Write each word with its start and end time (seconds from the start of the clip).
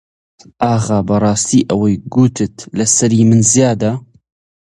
ئاغا 0.63 0.97
بەڕاستی 1.07 1.67
ئەوی 1.69 1.93
گوتت 2.13 2.55
لە 2.77 2.85
سەری 2.95 3.21
من 3.29 3.41
زیادە 3.51 3.91